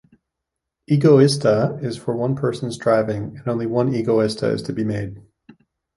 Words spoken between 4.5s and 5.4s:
is to be made.